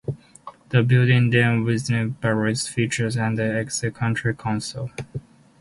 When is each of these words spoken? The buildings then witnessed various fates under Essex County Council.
The 0.69 0.81
buildings 0.81 1.31
then 1.31 1.63
witnessed 1.63 2.21
various 2.21 2.67
fates 2.67 3.17
under 3.17 3.55
Essex 3.59 3.95
County 3.95 4.33
Council. 4.33 4.89